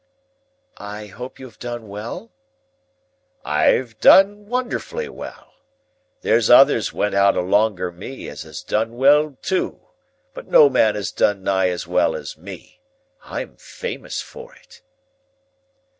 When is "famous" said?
13.57-14.21